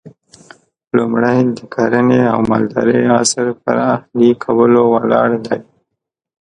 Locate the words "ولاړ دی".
4.93-5.59